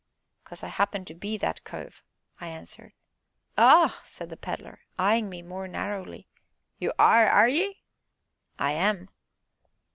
[0.43, 2.01] "Because I happen to be that cove,"
[2.39, 2.93] I answered.
[3.55, 6.27] "Oh!" said the Pedler, eyeing me more narrowly;
[6.79, 7.83] "you are, are ye?"
[8.57, 9.09] "I am!"